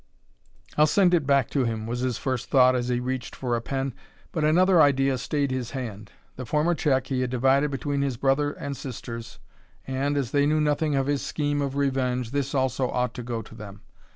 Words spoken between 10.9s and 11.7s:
of his scheme